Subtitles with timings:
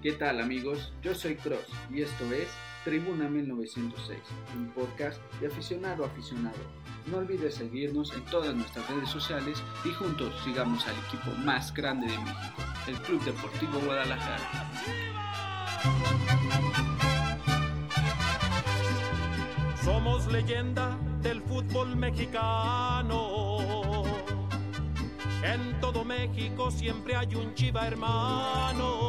[0.00, 0.92] ¿Qué tal amigos?
[1.02, 2.46] Yo soy Cross y esto es
[2.84, 4.16] Tribuna 1906,
[4.54, 6.56] un podcast de aficionado a aficionado.
[7.06, 12.06] No olvides seguirnos en todas nuestras redes sociales y juntos sigamos al equipo más grande
[12.06, 14.70] de México, el Club Deportivo Guadalajara.
[19.82, 23.24] Somos leyenda del fútbol mexicano.
[25.42, 29.08] En todo México siempre hay un chiva hermano.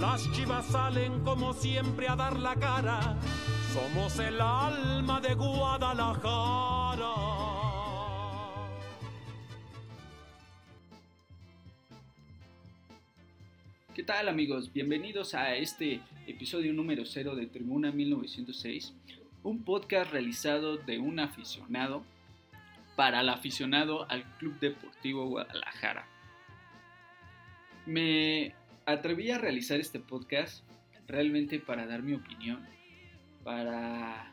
[0.00, 3.18] Las chivas salen como siempre a dar la cara.
[3.74, 7.04] Somos el alma de Guadalajara.
[13.94, 14.72] ¿Qué tal amigos?
[14.72, 18.94] Bienvenidos a este episodio número 0 de Tribuna 1906,
[19.42, 22.02] un podcast realizado de un aficionado
[22.96, 26.06] para el aficionado al Club Deportivo Guadalajara.
[27.84, 28.54] Me
[28.92, 30.64] atreví a realizar este podcast
[31.06, 32.66] realmente para dar mi opinión,
[33.44, 34.32] para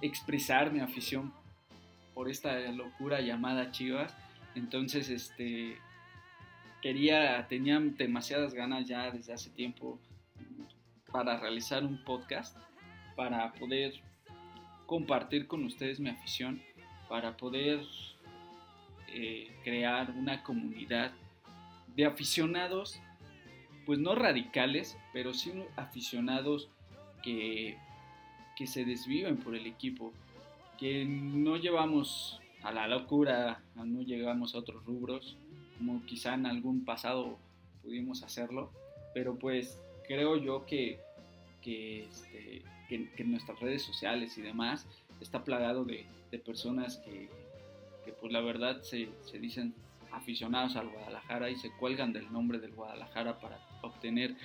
[0.00, 1.32] expresar mi afición
[2.14, 4.14] por esta locura llamada Chivas.
[4.54, 5.78] Entonces, este
[6.82, 9.98] quería, tenía demasiadas ganas ya desde hace tiempo
[11.10, 12.56] para realizar un podcast,
[13.16, 13.94] para poder
[14.86, 16.62] compartir con ustedes mi afición,
[17.08, 17.80] para poder
[19.08, 21.12] eh, crear una comunidad
[21.96, 23.00] de aficionados,
[23.86, 26.68] pues no radicales, pero sí aficionados
[27.22, 27.76] que,
[28.56, 30.12] que se desviven por el equipo,
[30.78, 35.36] que no llevamos a la locura, no llegamos a otros rubros,
[35.78, 37.38] como quizá en algún pasado
[37.82, 38.70] pudimos hacerlo,
[39.14, 41.00] pero pues creo yo que,
[41.62, 44.86] que, este, en nuestras redes sociales y demás
[45.20, 47.28] está plagado de, de personas que,
[48.04, 49.74] que, pues la verdad se, se, dicen
[50.12, 54.36] aficionados al Guadalajara y se cuelgan del nombre del Guadalajara para obtener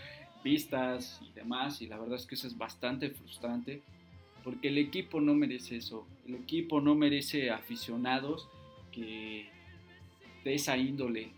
[0.43, 3.81] vistas y demás y la verdad es que eso es bastante frustrante
[4.43, 8.49] porque el equipo no merece eso, el equipo no merece aficionados
[8.91, 9.47] que
[10.43, 11.31] de esa índole.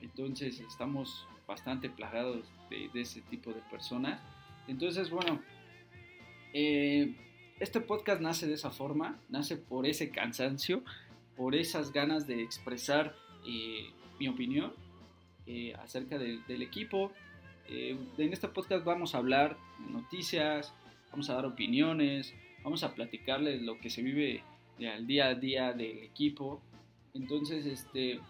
[0.00, 4.20] Entonces estamos bastante plagados de, de ese tipo de personas.
[4.68, 5.40] Entonces, bueno,
[6.52, 7.14] eh,
[7.60, 10.82] este podcast nace de esa forma, nace por ese cansancio,
[11.36, 13.14] por esas ganas de expresar
[13.46, 14.72] eh, mi opinión
[15.46, 17.12] eh, acerca de, del equipo.
[17.68, 20.72] Eh, en este podcast vamos a hablar de noticias,
[21.10, 24.42] vamos a dar opiniones, vamos a platicarles lo que se vive
[24.92, 26.60] al día a día del equipo.
[27.14, 28.20] Entonces, este,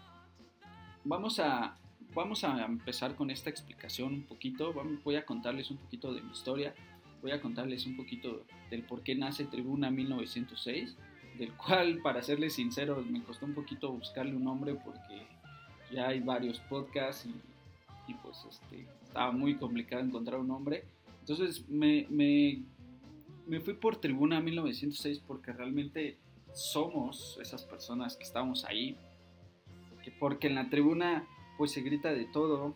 [1.03, 1.77] vamos a,
[2.13, 4.73] vamos a empezar con esta explicación un poquito.
[5.03, 6.73] Voy a contarles un poquito de mi historia.
[7.21, 10.97] Voy a contarles un poquito del por qué nace Tribuna 1906,
[11.37, 15.25] del cual, para serles sinceros, me costó un poquito buscarle un nombre porque
[15.91, 20.83] ya hay varios podcasts y, y pues este, estaba muy complicado encontrar un nombre.
[21.21, 22.61] Entonces me, me,
[23.47, 26.17] me fui por Tribuna 1906 porque realmente
[26.53, 28.95] somos esas personas que estamos ahí,
[30.19, 31.25] porque en la tribuna
[31.57, 32.75] pues se grita de todo,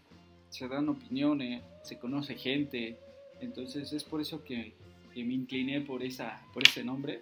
[0.50, 2.98] se dan opiniones, se conoce gente,
[3.40, 4.74] entonces es por eso que,
[5.14, 7.22] que me incliné por, esa, por ese nombre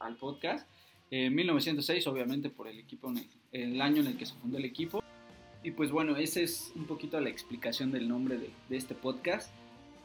[0.00, 0.68] al podcast.
[1.10, 3.12] En 1906 obviamente por el equipo,
[3.52, 5.02] el, año en el que se fundó el equipo.
[5.62, 9.52] Y pues bueno, esa es un poquito la explicación del nombre de, de este podcast.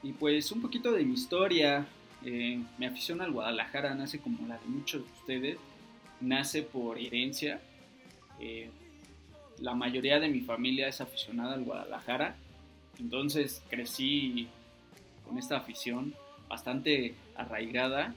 [0.04, 1.88] Y pues un poquito de mi historia.
[2.24, 5.58] Eh, mi al Guadalajara nace como la de muchos de ustedes.
[6.22, 7.62] Nace por herencia.
[8.40, 8.70] Eh,
[9.60, 12.36] la mayoría de mi familia es aficionada al Guadalajara.
[13.00, 14.48] Entonces crecí
[15.26, 16.14] con esta afición
[16.48, 18.16] bastante arraigada.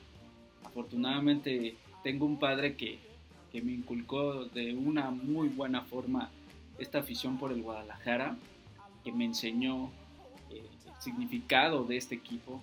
[0.79, 1.75] Afortunadamente
[2.05, 3.01] tengo un padre que,
[3.51, 6.31] que me inculcó de una muy buena forma
[6.79, 8.37] esta afición por el Guadalajara,
[9.03, 9.91] que me enseñó
[10.53, 12.63] eh, el significado de este equipo,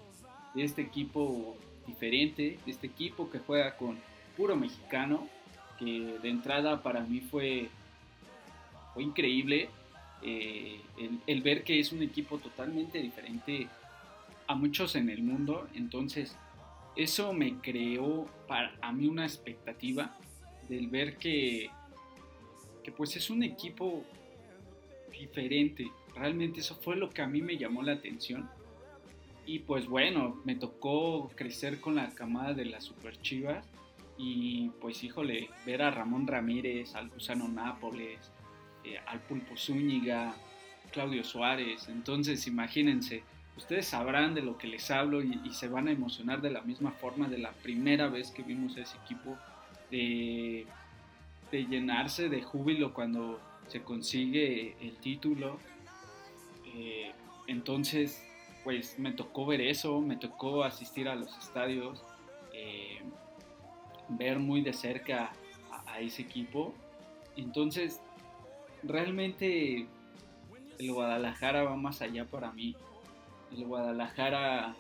[0.54, 3.98] de este equipo diferente, de este equipo que juega con
[4.38, 5.28] puro mexicano,
[5.78, 7.68] que de entrada para mí fue,
[8.94, 9.68] fue increíble
[10.22, 13.68] eh, el, el, ver que es un equipo totalmente diferente
[14.48, 16.38] a muchos en el mundo, entonces
[16.96, 20.18] eso me creó para a mí una expectativa
[20.70, 21.70] del ver que
[22.86, 24.06] que pues es un equipo
[25.12, 25.92] diferente.
[26.16, 28.48] Realmente eso fue lo que a mí me llamó la atención.
[29.48, 33.66] Y pues bueno, me tocó crecer con la camada de las Super Chivas.
[34.20, 38.32] Y pues híjole, ver a Ramón Ramírez, al Gusano Nápoles,
[38.84, 40.36] eh, al Pulpo Zúñiga,
[40.92, 41.90] Claudio Suárez.
[41.90, 43.24] Entonces imagínense,
[43.58, 46.92] ustedes sabrán de lo que les hablo y, se van a emocionar de la misma
[46.92, 49.38] forma de la primera vez que vimos a ese equipo.
[49.92, 50.66] De,
[51.52, 55.60] de llenarse de júbilo cuando se consigue el título.
[56.76, 57.12] Eh,
[57.48, 58.24] entonces,
[58.64, 62.04] pues me tocó ver eso, me tocó asistir a los estadios,
[62.54, 63.00] eh,
[64.10, 65.32] ver muy de cerca
[65.88, 66.74] a, ese equipo.
[67.38, 68.02] Entonces,
[68.84, 69.88] realmente
[70.80, 72.76] el Guadalajara va más allá para mí.
[73.56, 74.76] El Guadalajara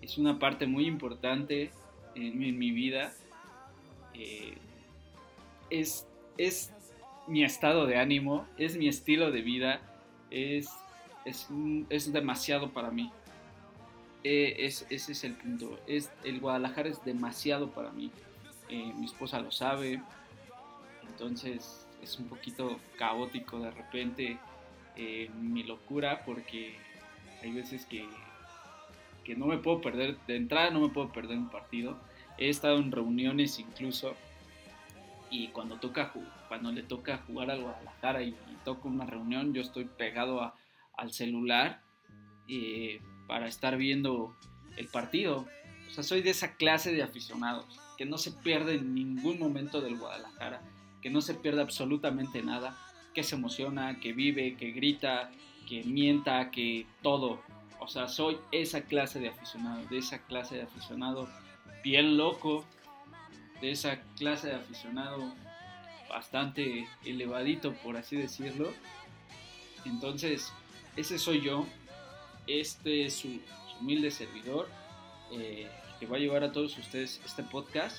[0.00, 1.70] es una parte muy importante
[2.14, 3.12] en, mi vida.
[4.14, 4.56] Eh,
[5.70, 6.06] es,
[6.38, 6.72] es
[7.26, 9.80] mi estado de ánimo, es mi estilo de vida,
[10.30, 10.70] es,
[11.24, 13.10] es, demasiado para mí.
[14.22, 15.78] Eh, es, ese es el punto.
[15.86, 18.10] Es, el Guadalajara es demasiado para mí.
[18.68, 20.00] Eh, mi esposa lo sabe.
[21.08, 24.38] Entonces es un poquito caótico de repente
[24.96, 26.74] eh, mi locura porque
[27.42, 28.06] hay veces que,
[29.24, 31.98] que no me puedo perder, de entrada no me puedo perder un partido.
[32.38, 34.14] He estado en reuniones incluso
[35.30, 36.12] y cuando toca
[36.48, 40.52] cuando le toca jugar al Guadalajara y, y toco una reunión yo estoy pegado
[40.96, 41.82] al celular
[42.48, 44.36] eh, para estar viendo
[44.76, 45.46] el partido
[45.88, 49.80] o sea soy de esa clase de aficionados que no se pierde en ningún momento
[49.80, 50.62] del Guadalajara
[51.02, 52.78] que no se pierde absolutamente nada
[53.14, 55.30] que se emociona que vive que grita
[55.66, 57.40] que mienta que todo
[57.78, 61.28] o sea soy esa clase de aficionado de esa clase de aficionado
[61.82, 62.64] bien loco
[63.60, 65.32] de esa clase de aficionado
[66.08, 68.72] bastante elevadito, por así decirlo.
[69.84, 70.52] Entonces,
[70.96, 71.66] ese soy yo.
[72.46, 73.40] Este es su,
[73.80, 74.68] humilde servidor
[75.32, 77.98] eh, que va a llevar a todos ustedes este podcast.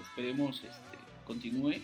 [0.00, 1.74] Esperemos este, continúe,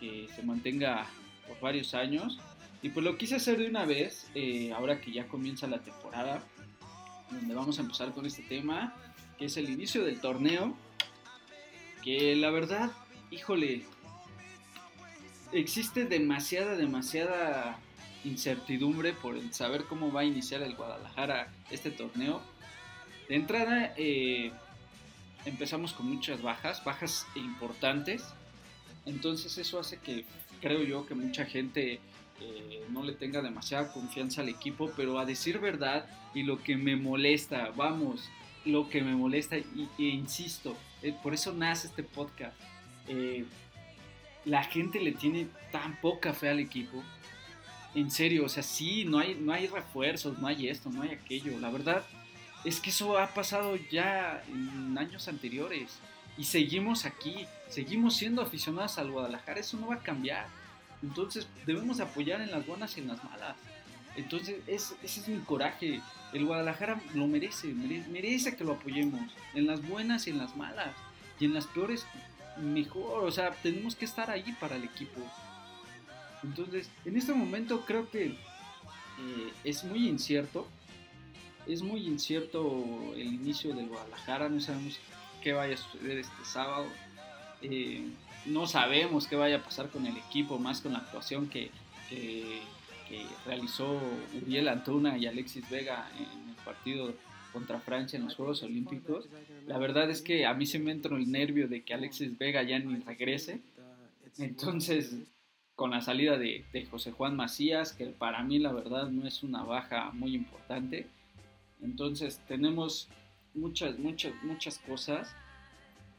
[0.00, 1.06] que se mantenga
[1.46, 2.38] por varios años.
[2.86, 6.40] Y pues lo quise hacer de una vez, eh, ahora que ya comienza la temporada,
[7.32, 8.94] donde vamos a empezar con este tema,
[9.36, 10.76] que es el inicio del torneo
[12.04, 12.92] que la verdad,
[13.32, 13.82] híjole,
[15.50, 17.80] existe demasiada, demasiada
[18.22, 22.40] incertidumbre por el saber cómo va a iniciar el Guadalajara este torneo.
[23.28, 24.52] De entrada, eh,
[25.44, 28.22] empezamos con muchas bajas, bajas importantes.
[29.06, 30.24] Entonces eso hace que
[30.60, 32.00] creo yo que mucha gente
[32.40, 36.76] eh, no le tenga demasiada confianza al equipo, pero a decir verdad y lo que
[36.76, 38.28] me molesta, vamos,
[38.64, 42.56] lo que me molesta y, insisto, eh, por eso nace este podcast.
[43.08, 43.44] Eh,
[44.44, 47.02] la gente le tiene tan poca fe al equipo.
[47.94, 51.10] En serio, o sea, sí, no hay, no hay refuerzos, no hay esto, no hay
[51.10, 51.58] aquello.
[51.58, 52.04] La verdad
[52.64, 55.98] es que eso ha pasado ya en años anteriores.
[56.36, 60.46] Y seguimos aquí, seguimos siendo aficionados al Guadalajara, eso no va a cambiar.
[61.02, 63.56] Entonces debemos apoyar en las buenas y en las malas.
[64.16, 66.00] Entonces ese es mi coraje
[66.32, 70.94] el Guadalajara lo merece, merece que lo apoyemos, en las buenas y en las malas,
[71.38, 72.06] y en las peores
[72.58, 75.20] mejor, o sea, tenemos que estar ahí para el equipo.
[76.42, 80.66] Entonces, en este momento creo que eh, es muy incierto,
[81.66, 82.84] es muy incierto
[83.14, 84.98] el inicio del Guadalajara, no sabemos
[85.42, 86.86] qué vaya a suceder este sábado,
[87.62, 88.08] eh,
[88.46, 91.70] no sabemos qué vaya a pasar con el equipo, más con la actuación que
[93.44, 94.00] realizó
[94.42, 97.14] Uriel Antuna y Alexis Vega en el partido
[97.52, 99.28] contra Francia en los Juegos Olímpicos.
[99.66, 102.62] La verdad es que a mí se me entró el nervio de que Alexis Vega
[102.62, 103.62] ya ni regrese.
[104.38, 105.16] Entonces,
[105.74, 109.62] con la salida de, José Juan Macías, que para mí la verdad no es una
[109.62, 111.06] baja muy importante.
[111.80, 113.08] Entonces, tenemos
[113.54, 115.34] muchas, muchas, muchas cosas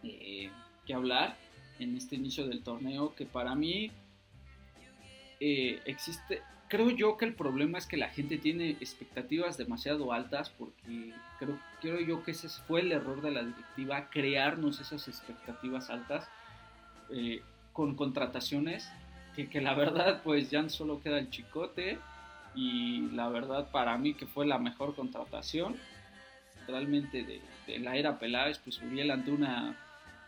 [0.04, 0.50] eh,
[0.88, 1.38] que hablar
[1.80, 3.92] en este inicio del torneo que para mí
[5.40, 10.50] eh, existe, creo yo que el problema es que la gente tiene expectativas demasiado altas
[10.50, 15.90] porque creo, creo yo que ese fue el error de la directiva, crearnos esas expectativas
[15.90, 16.28] altas
[17.12, 17.42] eh,
[17.74, 18.90] con contrataciones
[19.36, 22.00] que, que, la verdad pues ya solo queda el chicote
[22.56, 25.76] y la verdad para mí que fue la mejor contratación
[26.68, 29.78] realmente de, de la era Peláez pues Uriel Antuna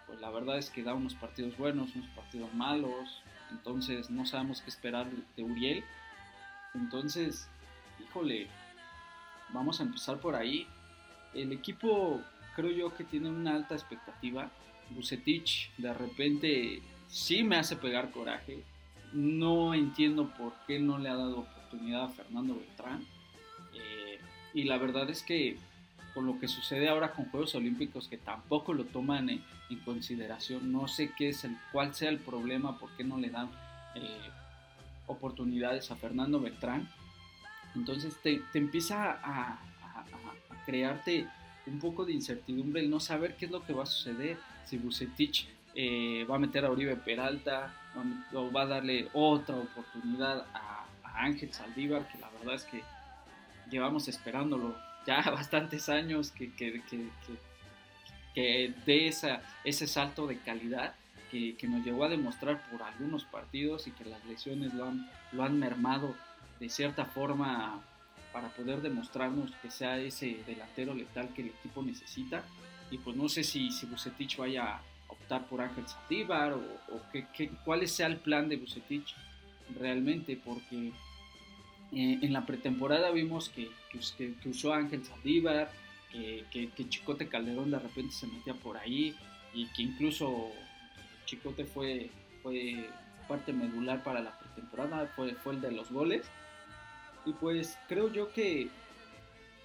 [0.10, 4.62] pues la verdad es que da unos partidos buenos, unos partidos malos entonces no sabemos
[4.62, 5.86] qué esperar de Uriel
[6.74, 7.48] entonces,
[8.00, 8.48] híjole,
[9.54, 10.68] vamos a empezar por ahí.
[11.34, 12.22] El equipo
[12.56, 14.52] creo yo que tiene una alta expectativa.
[14.92, 18.64] Bucetich de repente sí me hace pegar coraje.
[19.14, 23.06] No entiendo por qué no le ha dado oportunidad a Fernando Beltrán.
[23.74, 24.20] Eh,
[24.54, 25.58] y la verdad es que
[26.14, 29.44] con lo que sucede ahora con Juegos Olímpicos, que tampoco lo toman en,
[29.86, 33.50] consideración, no sé qué es el, cuál sea el problema, por qué no le dan
[33.96, 34.30] eh,
[35.06, 36.90] oportunidades a Fernando Beltrán.
[37.76, 39.60] Entonces te, empieza a,
[40.66, 41.28] crearte
[41.66, 44.38] un poco de incertidumbre el no saber qué es lo que va a suceder.
[44.66, 47.74] Si Bucetich eh, va a meter a Uribe Peralta
[48.34, 50.86] o va a darle otra oportunidad a,
[51.16, 52.82] Ángel Saldívar, que la verdad es que
[53.70, 54.74] llevamos esperándolo
[55.06, 57.10] ya bastantes años que, que, que,
[58.34, 60.94] que dé esa, ese salto de calidad
[61.30, 65.44] que, nos llegó a demostrar por algunos partidos y que las lesiones lo han, lo
[65.44, 66.16] han mermado
[66.60, 67.82] de cierta forma
[68.34, 72.44] para poder demostrarnos que sea ese delantero letal que el equipo necesita.
[72.92, 77.02] Y pues no sé si, si Bucetich vaya a optar por Ángel Saldívar o, o
[77.12, 79.16] que, cuál sea el plan de Bucetich
[79.80, 80.92] realmente, porque
[81.92, 85.72] eh, en la pretemporada vimos que, que, usó Ángel Saldívar,
[86.12, 89.16] que, que, Chicote Calderón de repente se metía por ahí
[89.54, 90.52] y que incluso
[91.26, 92.10] Chicote fue,
[92.42, 92.90] fue
[93.28, 96.30] parte medular para la pretemporada, fue, fue el de los goles.
[97.26, 98.70] Y pues creo yo que,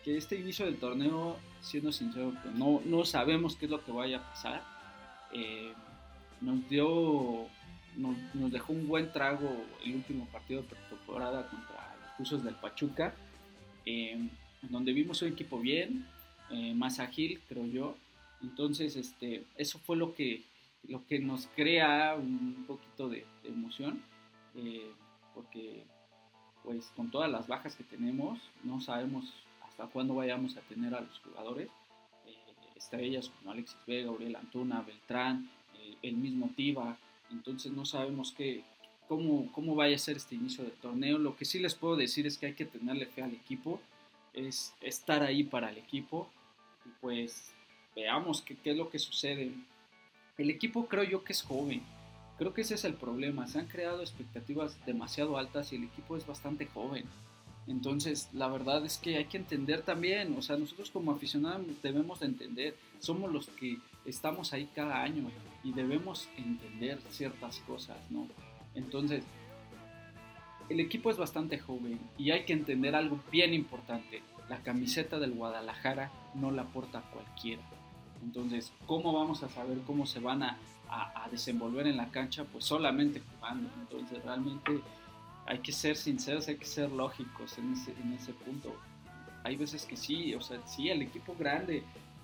[0.05, 3.93] que este inicio del torneo, siendo sincero, pues no, no sabemos qué es lo que
[3.93, 4.63] vaya a pasar.
[5.33, 5.73] Eh,
[6.43, 7.49] nos dio,
[7.97, 11.74] nos, dejó un buen trago el último partido de pretemporada contra
[12.17, 13.15] Tuzos del Pachuca,
[13.87, 14.29] eh,
[14.63, 16.07] donde vimos un equipo bien,
[16.51, 17.97] eh, más ágil, creo yo.
[18.43, 20.43] Entonces, este, eso fue lo que,
[20.89, 24.03] lo que nos crea un poquito de, emoción,
[24.55, 24.91] eh,
[25.35, 25.83] porque
[26.63, 29.35] pues con todas las bajas que tenemos, no sabemos
[29.67, 31.69] hasta cuándo vayamos a tener a los jugadores,
[32.27, 32.37] eh,
[32.77, 35.51] estrellas como Alexis Vega, Aurel Antuna, Beltrán,
[36.01, 36.97] el mismo Tiva,
[37.31, 38.65] entonces no sabemos qué,
[39.09, 41.19] cómo, cómo vaya a ser este inicio del torneo.
[41.19, 43.81] Lo que sí les puedo decir es que hay que tenerle fe al equipo,
[44.33, 46.29] es estar ahí para el equipo
[46.85, 47.53] y pues
[47.95, 49.53] veamos qué, qué es lo que sucede
[50.37, 51.83] el equipo creo yo que es joven.
[52.39, 53.47] Creo que ese es el problema.
[53.47, 57.05] Se han creado expectativas demasiado altas y el equipo es bastante joven.
[57.69, 62.21] Entonces, la verdad es que hay que entender también, o sea, nosotros como aficionados debemos
[62.21, 65.31] de entender, somos los que estamos ahí cada año
[65.63, 68.29] y debemos entender ciertas cosas, ¿no?
[68.75, 69.25] Entonces,
[70.69, 74.23] el equipo es bastante joven y hay que entender algo bien importante.
[74.49, 77.63] La camiseta del Guadalajara no la porta cualquiera.
[78.23, 80.59] Entonces, ¿cómo vamos a saber cómo se van a,
[81.31, 82.45] desenvolver en la cancha?
[82.45, 83.69] Pues solamente jugando.
[83.81, 84.81] Entonces, realmente
[85.47, 88.75] hay que ser sinceros, hay que ser lógicos en ese, punto.
[89.43, 91.83] Hay veces que sí, o sea, sí, el equipo grande,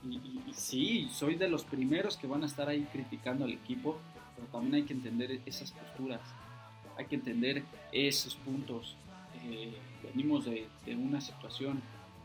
[0.09, 3.99] y, sí, soy de los primeros que van a estar ahí criticando al equipo,
[4.37, 6.21] pero también hay que entender esas posturas,
[6.97, 8.97] hay que entender esos puntos.
[9.45, 11.83] Eh, venimos de, una situación,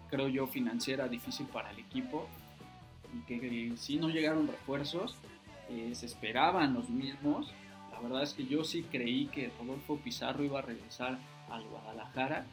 [0.09, 2.27] creo yo, financiera difícil para el equipo
[3.27, 5.15] que si no llegaron refuerzos,
[5.69, 7.53] eh, se esperaban los mismos.
[7.91, 11.17] La verdad es que yo sí creí que Rodolfo Pizarro iba a regresar
[11.49, 12.45] al Guadalajara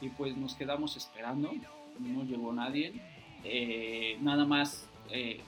[0.00, 1.52] y pues nos quedamos esperando,
[2.00, 3.00] no llegó nadie.
[3.44, 4.88] Eh, nada más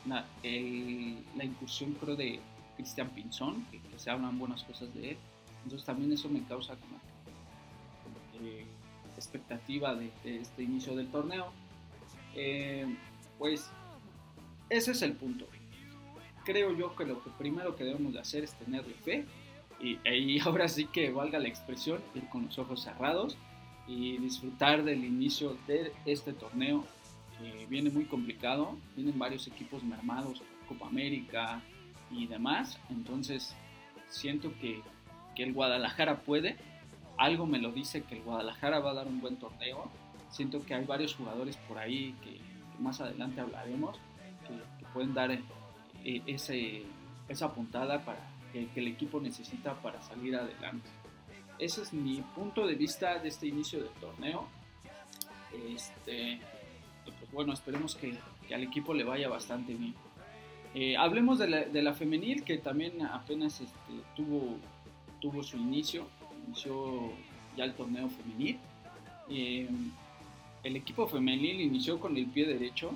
[0.06, 2.40] la incursión creo de
[2.80, 5.16] Cristian Pinzón, que, se hablan buenas cosas de él.
[5.64, 6.98] Entonces también eso me causa como,
[9.16, 11.52] expectativa de, de, este inicio del torneo.
[13.38, 13.70] pues
[14.70, 15.46] ese es el punto.
[16.44, 19.26] Creo yo que lo que primero que debemos de hacer es tenerle fe
[19.80, 23.36] y, y ahora sí que valga la expresión, ir con los ojos cerrados
[23.86, 26.86] y disfrutar del inicio de este torneo
[27.38, 31.62] que viene muy complicado, vienen varios equipos mermados, Copa América
[32.10, 33.56] y demás, entonces
[34.08, 34.82] siento que,
[35.40, 36.58] que el Guadalajara puede,
[37.16, 39.90] algo me lo dice que el Guadalajara va a dar un buen torneo,
[40.28, 42.38] siento que hay varios jugadores por ahí que
[42.78, 43.98] más adelante hablaremos,
[44.46, 45.40] que, pueden dar eh,
[47.26, 48.18] esa puntada para
[48.52, 50.90] que, el equipo necesita para salir adelante.
[51.58, 54.46] Ese es mi punto de vista de este inicio del torneo.
[55.74, 56.38] Este,
[57.04, 58.18] pues bueno, esperemos que,
[58.54, 59.94] al equipo le vaya bastante bien.
[60.74, 64.58] Eh, hablemos de la, de la, femenil que también apenas este, tuvo,
[65.20, 66.06] tuvo su inicio,
[66.46, 67.12] inició
[67.56, 68.58] ya el torneo femenil.
[69.28, 69.68] Eh,
[70.62, 72.92] el equipo femenil inició con el pie derecho,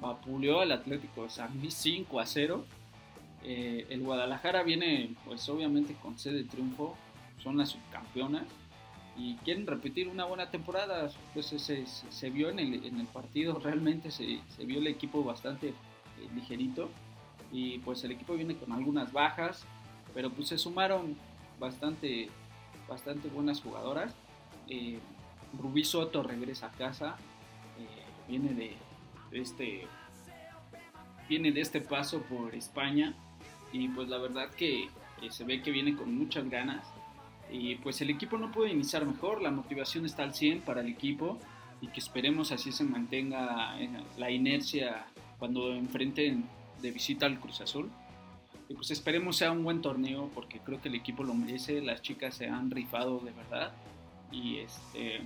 [0.00, 2.64] vapuleó al Atlético de San Luis 5 a 0.
[3.44, 6.96] Eh, el Guadalajara viene, pues obviamente con sede de triunfo,
[7.42, 8.44] son las subcampeonas
[9.16, 11.10] y quieren repetir una buena temporada.
[11.34, 15.22] Pues se, se, vio en el, en el, partido, realmente se, se, vio el equipo
[15.24, 15.74] bastante eh,
[16.34, 16.88] ligerito
[17.52, 19.64] y pues el equipo viene con algunas bajas,
[20.14, 21.16] pero pues se sumaron
[21.62, 22.28] bastante,
[22.88, 24.12] bastante buenas jugadoras.
[24.68, 24.98] Eh,
[25.58, 27.16] Rubí Soto regresa a casa,
[28.28, 28.76] viene de,
[29.32, 29.86] este
[31.28, 33.14] viene de este paso por España
[33.72, 34.88] y pues la verdad que,
[35.30, 36.86] se ve que viene con muchas ganas
[37.50, 40.88] y pues el equipo no puede iniciar mejor, la motivación está al 100 para el
[40.88, 41.38] equipo
[41.80, 43.76] y que esperemos así se mantenga
[44.16, 45.06] la inercia
[45.38, 46.44] cuando enfrenten
[46.80, 47.90] de visita al Cruz Azul.
[48.72, 52.00] Y pues esperemos sea un buen torneo porque creo que el equipo lo merece, las
[52.00, 53.70] chicas se han rifado de verdad
[54.30, 55.20] y este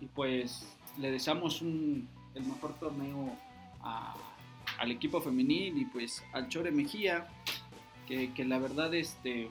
[0.00, 3.36] y pues le deseamos un, el mejor torneo
[3.82, 7.26] al equipo femenil y pues al Chore Mejía,
[8.08, 9.50] que, que, la verdad este,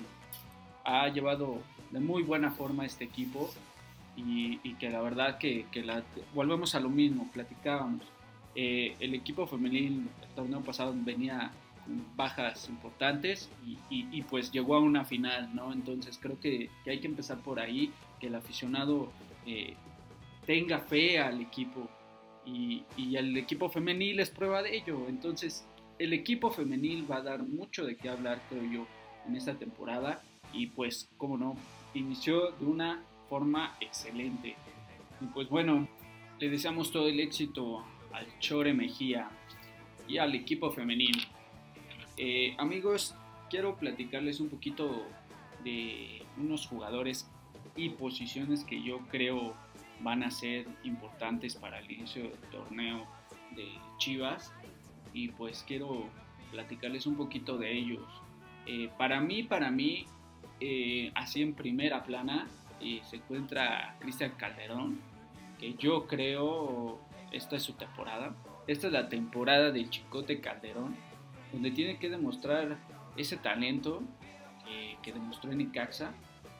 [0.84, 1.60] ha llevado
[1.92, 3.52] de muy buena forma este equipo
[4.18, 5.68] y, que la verdad que,
[6.34, 8.02] volvemos a lo mismo, platicábamos.
[8.56, 11.52] Eh, el equipo femenil el torneo pasado venía
[12.16, 13.50] bajas importantes
[13.90, 15.74] y, pues llegó a una final, ¿no?
[15.74, 19.12] Entonces creo que, que hay que empezar por ahí, que el aficionado
[19.46, 19.76] eh,
[20.46, 21.90] tenga fe al equipo
[22.46, 25.08] y, y el equipo femenil es prueba de ello.
[25.08, 25.66] Entonces
[25.98, 28.88] el equipo femenil va a dar mucho de qué hablar, creo yo,
[29.28, 30.22] en esta temporada
[30.54, 31.56] y pues, como no,
[31.94, 34.56] inició de una forma excelente.
[35.22, 35.88] Y pues bueno,
[36.40, 39.30] le deseamos todo el éxito al Chore Mejía
[40.08, 41.16] y al equipo femenil.
[42.22, 43.16] Eh, amigos,
[43.50, 45.06] quiero platicarles un poquito
[45.64, 47.32] de unos jugadores
[47.78, 49.54] y posiciones que yo creo
[50.02, 53.08] van a ser importantes para el inicio del torneo
[53.56, 54.52] de Chivas
[55.14, 56.10] y pues quiero
[56.52, 58.04] platicarles un poquito de ellos.
[58.66, 60.06] Eh, para mí, para mí,
[60.60, 62.50] eh, así en primera plana,
[62.82, 65.00] se encuentra Cristian Calderón,
[65.58, 67.00] que yo creo
[67.32, 68.36] esta es su temporada.
[68.68, 70.98] Esta es la temporada del Chicote Calderón,
[71.52, 72.78] donde tiene que demostrar
[73.18, 74.02] ese talento
[75.02, 76.12] que demostró en Icaxa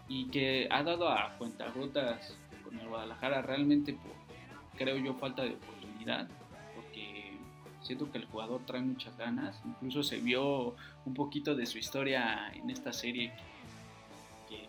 [0.08, 4.12] y que ha dado a cuentagotas con el Guadalajara realmente por,
[4.78, 6.28] creo yo, falta de oportunidad,
[6.76, 7.34] porque
[7.82, 12.52] siento que el jugador trae muchas ganas, incluso se vio un poquito de su historia
[12.54, 13.32] en esta serie
[14.48, 14.68] que,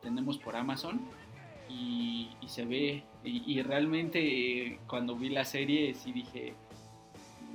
[0.00, 0.98] tenemos por Amazon
[1.68, 6.54] y, se ve, y, realmente cuando vi la serie sí dije,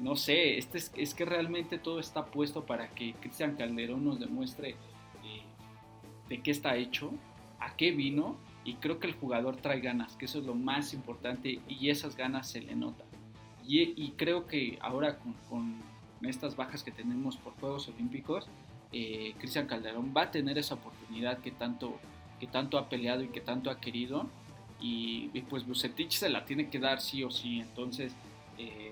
[0.02, 4.20] no sé, este es, es, que realmente todo está puesto para que Cristian Calderón nos
[4.20, 5.42] demuestre eh,
[6.30, 7.12] de qué está hecho,
[7.60, 10.94] a qué vino, y creo que el jugador trae ganas, que eso es lo más
[10.94, 13.08] importante, y esas ganas se le notan.
[13.66, 18.48] Y, y creo que ahora con, con, estas bajas que tenemos por Juegos Olímpicos,
[18.92, 22.00] eh, Cristian Calderón va a tener esa oportunidad que tanto,
[22.40, 24.28] que tanto ha peleado y que tanto ha querido.
[24.82, 27.60] Y, pues Bucetich se la tiene que dar sí o sí.
[27.60, 28.16] Entonces,
[28.58, 28.92] eh,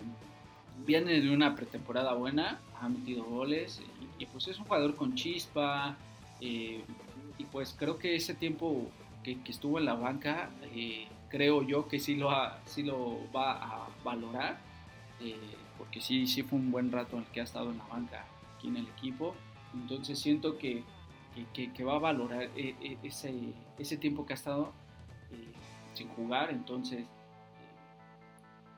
[0.85, 3.81] viene de una pretemporada buena, ha metido goles
[4.19, 5.97] y, pues es un jugador con chispa.
[6.39, 6.83] Eh,
[7.37, 8.89] y pues creo que ese tiempo
[9.23, 10.49] que, estuvo en la banca,
[11.29, 12.29] creo yo que sí lo,
[12.65, 14.59] sí lo va a valorar.
[15.77, 18.25] porque sí, sí fue un buen rato en el que ha estado en la banca
[18.57, 19.35] aquí en el equipo.
[19.73, 20.83] Entonces siento que,
[21.53, 23.33] que, va a valorar eh, eh, ese,
[23.77, 24.71] ese, tiempo que ha estado
[25.31, 25.51] eh,
[25.93, 26.51] sin jugar.
[26.51, 27.05] Entonces,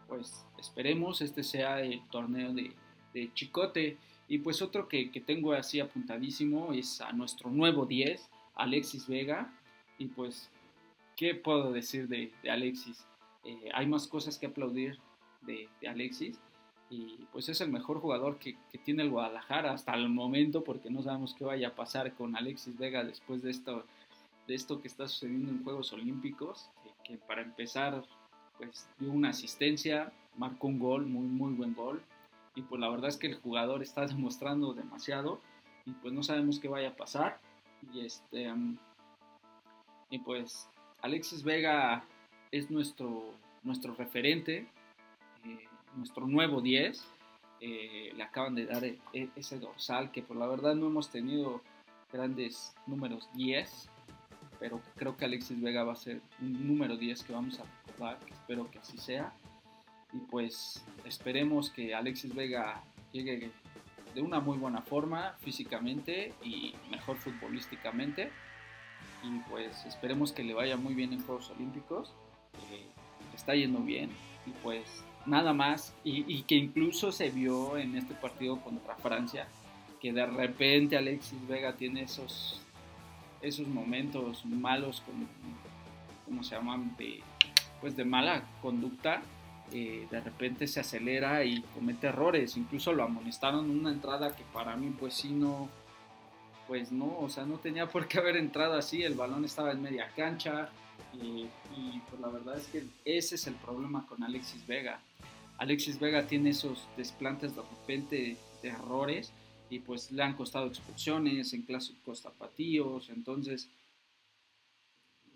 [0.08, 2.73] pues esperemos este sea el torneo de,
[3.34, 3.97] Chicote.
[4.28, 9.54] Y pues otro que, que, tengo así apuntadísimo es a nuestro nuevo 10, Alexis Vega.
[9.97, 10.49] Y pues,
[11.15, 13.06] ¿qué puedo decir de, Alexis?
[13.73, 14.97] hay más cosas que aplaudir
[15.45, 16.39] de, Alexis
[16.89, 21.01] y pues es el mejor jugador que, tiene el Guadalajara hasta el momento porque no
[21.01, 23.86] sabemos qué vaya a pasar con Alexis Vega después de esto,
[24.47, 26.69] de esto que está sucediendo en Juegos Olímpicos,
[27.04, 28.04] que, para empezar
[28.58, 32.02] pues dio una asistencia, marcó un gol, muy muy buen gol
[32.56, 35.41] y pues la verdad es que el jugador está demostrando demasiado
[35.86, 37.39] y pues no sabemos qué vaya a pasar
[37.93, 38.52] y este
[40.10, 40.69] y pues
[41.02, 42.06] Alexis Vega
[42.52, 43.32] es nuestro
[43.63, 44.67] nuestro referente
[45.45, 47.04] eh, nuestro nuevo 10.
[47.62, 51.10] Eh, le acaban de dar e, e, ese dorsal que por la verdad no hemos
[51.10, 51.62] tenido
[52.12, 53.89] grandes números 10,
[54.60, 58.19] pero creo que Alexis Vega va a ser un número 10 que vamos a recordar,
[58.30, 59.34] espero que así sea.
[60.15, 63.51] Y pues esperemos que Alexis Vega llegue
[64.13, 68.32] de una muy buena forma físicamente y mejor futbolísticamente.
[69.23, 72.13] Y pues esperemos que le vaya muy bien en Juegos Olímpicos.
[73.34, 74.10] Está yendo bien
[74.45, 79.47] y pues nada más, y, que incluso se vio en este partido contra Francia,
[79.99, 82.62] que de repente Alexis Vega tiene esos,
[83.41, 85.25] esos momentos malos, como,
[86.25, 86.95] ¿cómo se llaman?
[86.97, 87.21] De,
[87.82, 89.21] pues de mala conducta,
[89.71, 94.43] eh, de repente se acelera y comete errores, incluso lo amonestaron en una entrada que
[94.54, 95.69] para mí pues sí no,
[96.67, 99.82] pues no, o sea, no tenía por qué haber entrado así, el balón estaba en
[99.82, 100.69] media cancha,
[101.13, 104.99] y, y pues la verdad es que ese es el problema con Alexis Vega.
[105.58, 109.32] Alexis Vega tiene esos desplantes de repente de errores
[109.69, 113.69] y pues le han costado expulsiones en clásicos tapatíos, entonces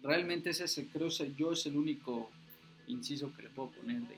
[0.01, 2.29] realmente ese es creo yo es el único
[2.89, 4.17] inciso que le puedo poner de,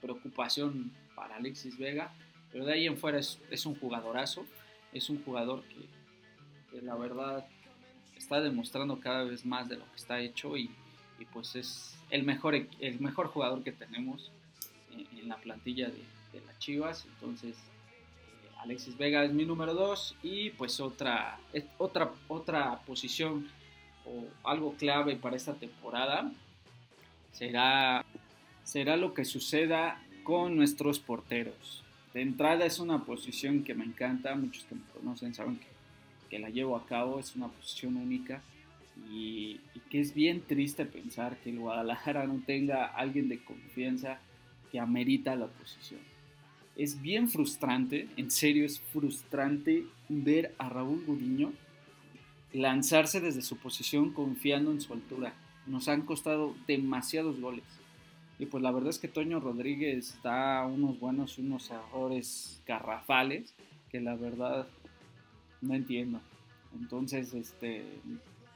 [0.00, 2.12] preocupación para Alexis Vega,
[2.50, 4.44] pero de ahí en fuera es, un jugadorazo,
[4.92, 7.46] es un jugador que, la verdad
[8.16, 10.70] está demostrando cada vez más de lo que está hecho y,
[11.32, 14.30] pues es el mejor, el mejor jugador que tenemos
[14.92, 17.06] en, la plantilla de, de, las Chivas.
[17.14, 21.38] Entonces, eh, Alexis Vega es mi número 2 y pues otra,
[21.78, 23.48] otra, otra posición
[24.04, 26.32] o algo clave para esta temporada
[27.38, 28.04] será,
[28.64, 31.84] será lo que suceda con nuestros porteros.
[32.12, 35.66] De entrada es una posición que me encanta, muchos que me conocen saben que,
[36.30, 38.42] que la llevo a cabo, es una posición única
[39.08, 44.18] y, que es bien triste pensar que el Guadalajara no tenga alguien de confianza
[44.72, 46.00] que amerita la posición.
[46.76, 51.52] Es bien frustrante, en serio es frustrante ver a Raúl Gudiño
[52.52, 55.34] lanzarse desde su posición confiando en su altura.
[55.68, 57.64] Nos han costado demasiados goles.
[58.38, 63.54] Y pues la verdad es que Toño Rodríguez da unos buenos y unos errores garrafales
[63.90, 64.66] que la verdad
[65.60, 66.20] no entiendo.
[66.78, 67.84] Entonces, este,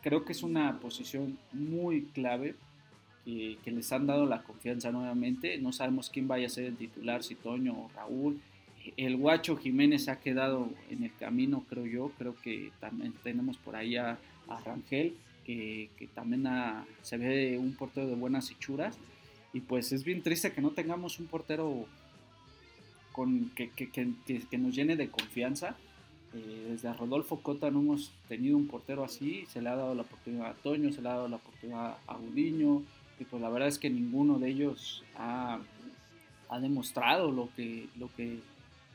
[0.03, 2.55] creo que es una posición muy clave
[3.25, 5.59] que, que, les han dado la confianza nuevamente.
[5.59, 8.41] No sabemos quién vaya a ser el titular, si Toño o Raúl.
[8.97, 12.13] El Guacho Jiménez ha quedado en el camino, creo yo.
[12.19, 14.19] Creo que también tenemos por ahí a,
[14.65, 16.47] Rangel, que, que también
[17.03, 18.99] se ve un portero de buenas hechuras.
[19.53, 21.87] Y pues es bien triste que no tengamos un portero
[23.13, 25.77] con, que, que nos llene de confianza
[26.35, 30.03] eh, desde Rodolfo Cota no hemos tenido un portero así, se le ha dado la
[30.03, 32.83] oportunidad a Toño, se le ha dado la oportunidad a Udiño,
[33.19, 35.61] y pues la verdad es que ninguno de ellos ha,
[36.49, 38.39] ha demostrado lo que, lo que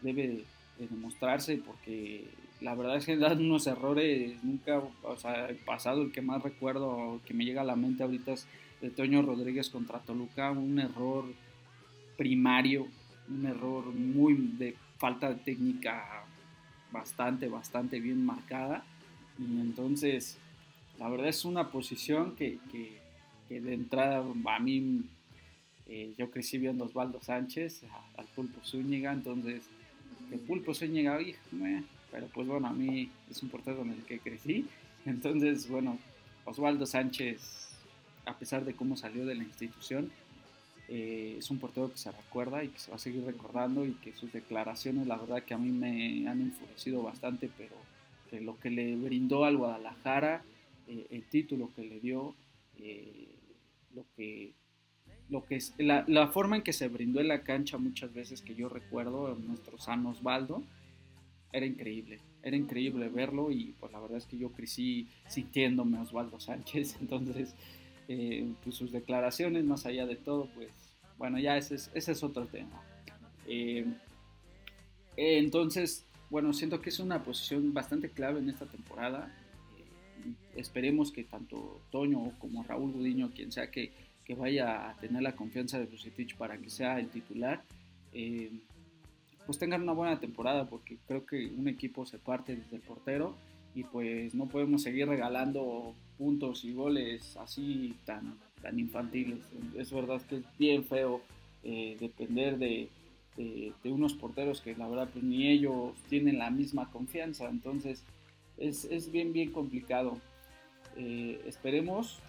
[0.02, 0.46] debe
[0.80, 2.26] de demostrarse, porque
[2.62, 6.42] la verdad es que dan unos errores, nunca, o sea, el pasado, el que más
[6.42, 8.48] recuerdo, que me llega a la mente ahorita es
[8.82, 11.26] de Toño Rodríguez contra Toluca, un error
[12.18, 12.88] primario,
[13.30, 16.24] un error muy de falta de técnica
[16.92, 18.84] bastante, bastante bien marcada.
[19.40, 20.38] Y entonces,
[21.00, 25.04] la verdad es una posición que, que, de entrada a mí,
[25.88, 27.84] eh, yo crecí viendo Osvaldo Sánchez,
[28.18, 29.70] al Pulpo Zúñiga, entonces,
[30.32, 31.18] el Pulpo Zúñiga,
[32.12, 34.66] pero pues bueno, a mí es un portero con el que crecí.
[35.06, 35.98] Entonces, bueno,
[36.46, 37.70] Osvaldo Sánchez,
[38.26, 40.12] a pesar de cómo salió de la institución,
[40.90, 43.94] eh, es un portero que se recuerda y que se va a seguir recordando y
[43.94, 47.76] que sus declaraciones, la verdad que a mí me han enfurecido bastante, pero
[48.42, 50.44] lo que le brindó al Guadalajara,
[50.88, 52.36] eh, el título que le dio,
[52.78, 53.28] eh,
[53.94, 54.54] lo que,
[55.30, 58.42] lo que es, la, la, forma en que se brindó en la cancha muchas veces
[58.42, 60.64] que yo recuerdo, nuestro San Osvaldo,
[61.52, 66.40] era increíble, era increíble verlo y pues la verdad es que yo crecí sintiéndome Osvaldo
[66.40, 67.56] Sánchez, entonces
[68.08, 70.72] eh, pues sus declaraciones, más allá de todo, pues
[71.18, 72.82] bueno, ya ese es, ese es otro tema.
[73.48, 73.86] Eh,
[75.16, 79.36] entonces, bueno, siento que es una posición bastante clave en esta temporada.
[79.78, 83.92] Eh, esperemos que tanto Toño como Raúl Gudiño, quien sea que,
[84.28, 87.64] que vaya a tener la confianza de Bucetich para que sea el titular,
[89.46, 93.34] pues tengan una buena temporada, porque creo que un equipo se parte desde el portero
[93.74, 99.40] y pues no podemos seguir regalando puntos y goles así tan, tan infantiles.
[99.78, 101.22] Es verdad que es bien feo
[101.64, 102.90] eh, depender de,
[103.38, 108.04] de, unos porteros que la verdad pues ni ellos tienen la misma confianza, entonces
[108.58, 110.18] es, es bien bien complicado.
[110.98, 112.20] Eh, esperemos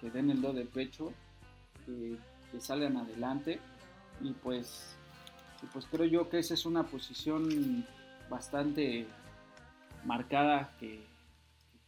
[0.00, 1.12] que, den el do de pecho,
[1.86, 2.16] que,
[2.50, 3.60] que salgan adelante
[4.20, 4.96] y pues,
[5.72, 7.86] pues creo yo que esa es una posición
[8.28, 9.06] bastante
[10.04, 11.04] marcada que,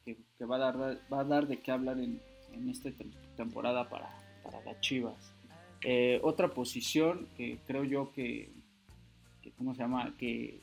[0.04, 0.76] que, va, a dar,
[1.12, 2.20] va a dar de qué hablar en,
[2.52, 2.90] en esta
[3.36, 4.08] temporada para,
[4.42, 5.32] para las Chivas.
[5.82, 8.52] Eh, otra posición que creo yo que,
[9.56, 10.14] ¿cómo se llama?
[10.16, 10.60] Que,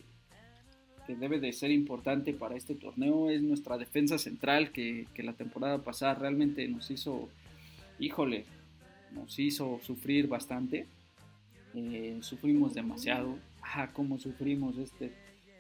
[1.10, 5.80] que, debe de ser importante para este torneo es nuestra defensa central, que, la temporada
[5.80, 7.30] pasada realmente nos hizo,
[7.98, 8.46] híjole,
[9.14, 10.86] nos hizo sufrir bastante.
[11.74, 13.38] Eh, sufrimos demasiado.
[13.62, 15.12] Ah, cómo sufrimos este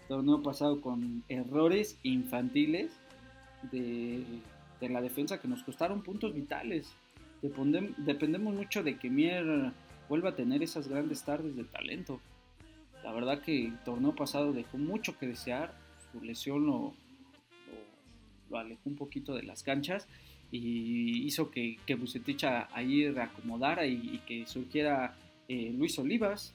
[0.08, 2.92] torneo pasado con errores infantiles
[3.72, 4.24] de,
[4.82, 6.94] la defensa que nos costaron puntos vitales.
[7.98, 9.72] dependemos mucho de que Mier
[10.08, 12.20] vuelva a tener esas grandes tardes de talento.
[13.04, 15.74] La verdad que el torneo pasado dejó mucho que desear,
[16.12, 16.94] su lesión lo,
[18.50, 20.08] lo, alejó un poquito de las canchas
[20.52, 25.16] y hizo que, que Bucetich ahí reacomodara y, que surgiera
[25.48, 26.54] eh, Luis Olivas,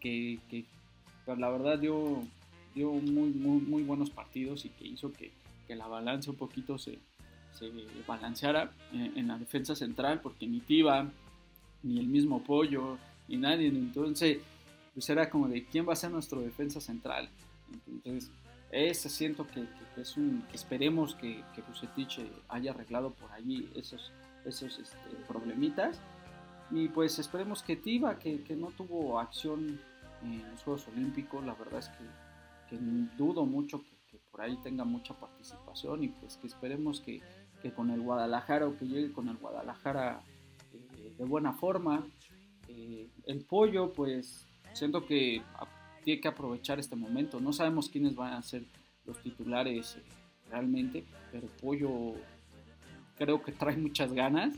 [0.00, 0.64] que, que
[1.24, 2.22] pues, la verdad dio,
[2.74, 5.30] dio muy, muy, muy buenos partidos y que hizo que,
[5.66, 6.98] que la balanza un poquito se,
[7.52, 7.70] se
[8.06, 11.10] balanceara en, la defensa central, porque ni Tiva,
[11.82, 14.38] ni el mismo Pollo, ni nadie, entonces
[14.98, 17.30] pues era como de quién va a ser nuestro defensa central.
[17.86, 18.32] Entonces,
[18.72, 19.64] ese siento que,
[19.96, 24.10] es un, que esperemos que, que Bucetich haya arreglado por allí esos,
[24.44, 26.00] esos este, problemitas.
[26.72, 29.80] Y pues esperemos que Tiva, que, que, no tuvo acción
[30.24, 32.04] en los Juegos Olímpicos, la verdad es que,
[32.68, 32.82] que
[33.16, 37.22] dudo mucho que, por ahí tenga mucha participación y pues que esperemos que,
[37.76, 40.24] con el Guadalajara o que llegue con el Guadalajara
[40.72, 42.04] eh, de buena forma.
[42.66, 45.42] Eh, el pollo, pues siento que
[46.04, 47.40] tiene que aprovechar este momento.
[47.40, 48.64] No sabemos quiénes van a ser
[49.06, 50.02] los titulares eh,
[50.50, 52.14] realmente, pero pollo
[53.16, 54.54] creo que trae muchas ganas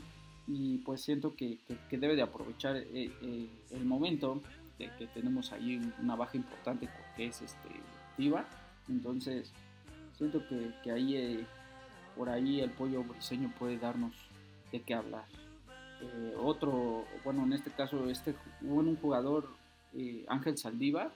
[0.47, 4.41] y pues siento que, debe de aprovechar eh, eh, el momento
[4.77, 7.69] de que tenemos ahí una baja importante que es este
[8.17, 8.45] Tiva
[8.89, 9.51] entonces
[10.17, 11.45] siento que, ahí eh,
[12.15, 14.13] por ahí el pollo briseño puede darnos
[14.71, 15.25] de qué hablar
[16.37, 19.47] otro bueno en este caso este un jugador
[20.27, 21.11] Ángel Saldívar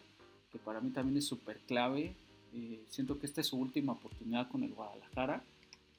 [0.52, 2.16] que para mí también es súper clave
[2.90, 5.44] siento que esta es su última oportunidad con el Guadalajara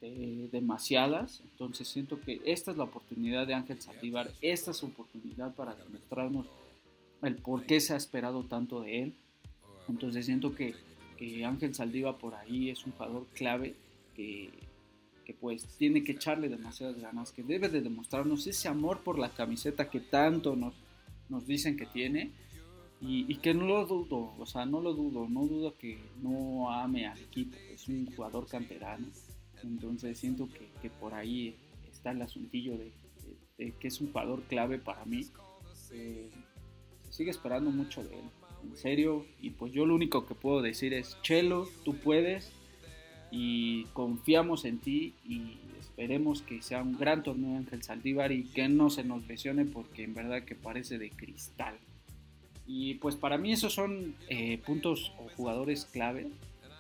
[0.03, 4.87] eh, demasiadas, entonces siento que esta es la oportunidad de Ángel Saldívar, esta es su
[4.87, 6.47] oportunidad para demostrarnos
[7.23, 9.15] el por qué se ha esperado tanto de él,
[9.89, 10.75] entonces siento que,
[11.47, 13.75] Ángel Saldívar por ahí es un jugador clave
[14.15, 14.51] que,
[15.41, 19.89] pues tiene que echarle demasiadas ganas, que debe de demostrarnos ese amor por la camiseta
[19.89, 20.75] que tanto nos,
[21.31, 22.33] nos dicen que tiene,
[23.01, 27.07] y, que no lo dudo, o sea, no lo dudo, no dudo que no ame
[27.07, 29.07] al equipo, es un jugador canterano,
[29.63, 30.49] entonces siento
[30.81, 31.57] que, por ahí
[31.91, 32.93] está el asuntillo de,
[33.73, 35.27] que es un jugador clave para mí.
[35.93, 36.31] Eh,
[37.11, 38.25] sigue esperando mucho de él,
[38.63, 39.27] en serio.
[39.41, 42.53] Y pues yo lo único que puedo decir es, Chelo, tú puedes
[43.31, 48.69] y confiamos en ti y esperemos que sea un gran torneo Ángel Saldívar y que
[48.69, 51.79] no se nos lesione porque en verdad que parece de cristal.
[52.67, 56.29] Y pues para mí esos son eh, puntos o jugadores clave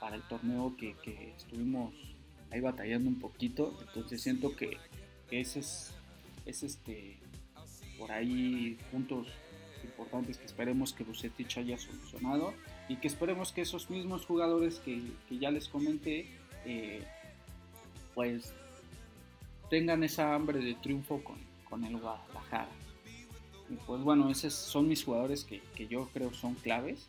[0.00, 1.94] para el torneo que, que estuvimos
[2.50, 3.76] ahí batallando un poquito.
[3.86, 4.78] Entonces siento que,
[5.30, 5.94] ese es,
[6.44, 7.18] es, este
[7.98, 9.28] por ahí puntos
[9.82, 12.52] importantes que esperemos que Bucetich haya solucionado
[12.88, 16.28] y que esperemos que esos mismos jugadores que, ya les comenté
[16.66, 17.02] eh,
[18.14, 18.52] pues
[19.70, 22.68] tengan esa hambre de triunfo con, con el Guadalajara.
[23.68, 27.08] Y pues bueno, esos son mis jugadores que, que, yo creo son claves.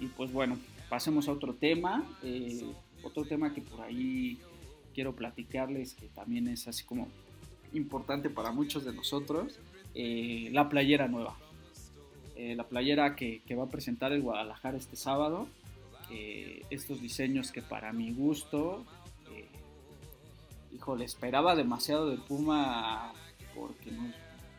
[0.00, 2.04] Y pues bueno, pasemos a otro tema.
[2.22, 2.64] Eh,
[3.02, 4.38] otro tema que por ahí
[4.94, 7.08] quiero platicarles, que también es así como
[7.72, 9.58] importante para muchos de nosotros,
[9.94, 11.36] eh, la playera nueva.
[12.36, 15.48] Eh, la playera que, va a presentar el Guadalajara este sábado.
[16.70, 18.86] Estos diseños que para mi gusto,
[20.72, 23.12] híjole, esperaba demasiado de Puma
[23.54, 24.14] porque nos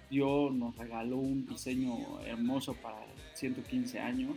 [0.09, 2.97] dio, nos regaló un diseño hermoso para
[3.35, 4.35] 115 años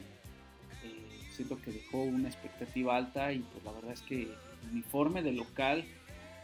[1.32, 4.36] siento que dejó una expectativa alta y pues la verdad es que el
[4.70, 5.84] uniforme de local,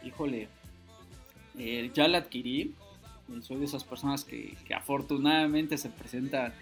[0.03, 0.49] híjole,
[1.57, 2.73] eh, ya la adquirí.
[3.29, 6.53] Eh, soy de esas personas que, afortunadamente se presentan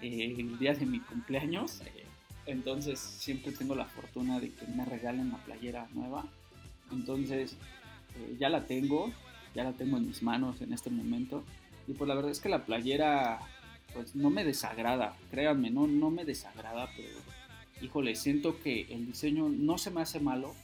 [0.00, 1.82] eh, el día de mi cumpleaños.
[2.46, 6.24] entonces siempre tengo la fortuna de que me regalen una playera nueva.
[6.90, 7.56] Entonces
[8.38, 9.10] ya la tengo,
[9.54, 11.44] ya la tengo en mis manos en este momento.
[11.86, 13.40] Y pues la verdad es que la playera
[13.94, 17.18] pues no me desagrada, créanme, no, no me desagrada, pero
[17.82, 20.54] híjole, siento que el diseño no se me hace malo.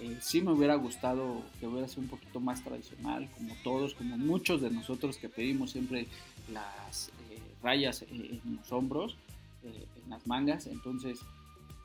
[0.00, 4.18] Eh, sí me hubiera gustado que hubiera sido un poquito más tradicional, como todos, como
[4.18, 6.08] muchos de nosotros que pedimos siempre
[6.52, 9.16] las eh, rayas eh, en los hombros,
[9.62, 10.66] en las mangas.
[10.66, 11.20] Entonces,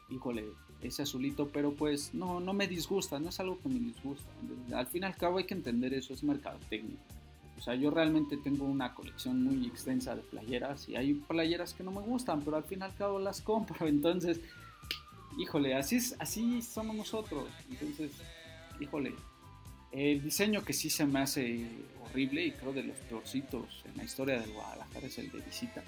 [0.10, 0.46] híjole,
[0.82, 4.28] ese azulito, pero pues no, no me disgusta, no es algo que me disgusta.
[4.74, 6.98] Al fin y al cabo hay que entender eso, es mercadotecnia.
[7.60, 11.84] O sea, yo realmente tengo una colección muy extensa de playeras y hay playeras que
[11.84, 13.86] no me gustan, pero al fin y al cabo las compro.
[13.88, 14.40] Entonces,
[15.38, 17.50] híjole, así, es, así somos nosotros.
[17.70, 18.14] Entonces,
[18.80, 19.14] híjole,
[19.92, 21.68] el diseño que sí se me hace
[22.02, 25.84] horrible y creo de los peorcitos en la historia del Guadalajara es el de visita.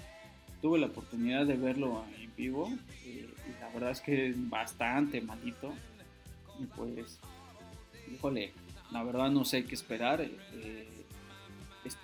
[0.60, 2.70] Tuve la oportunidad de verlo en vivo
[3.06, 5.72] eh, y la verdad es que es bastante malito.
[6.60, 7.18] Y pues,
[8.12, 8.52] híjole,
[8.90, 10.20] la verdad no sé qué esperar.
[10.20, 11.01] Eh,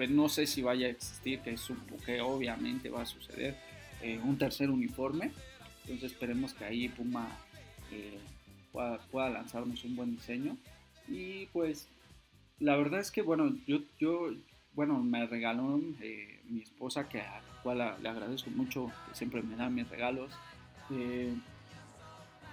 [0.09, 3.57] no sé si vaya a existir, que, es un, que obviamente va a suceder,
[4.03, 5.33] eh, un tercer uniforme
[5.89, 7.27] entonces esperemos que ahí Puma
[7.91, 8.19] eh,
[8.73, 10.55] pueda, lanzarnos un buen diseño.
[11.09, 11.89] Y pues
[12.61, 14.29] la verdad es que bueno, yo, yo
[14.75, 19.43] bueno, me regaló eh, mi esposa, que a la cual le agradezco mucho, que siempre
[19.43, 20.31] me da mis regalos.
[20.91, 21.33] Eh,